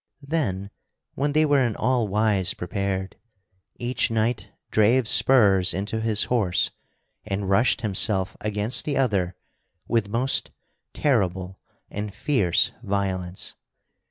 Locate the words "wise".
2.07-2.55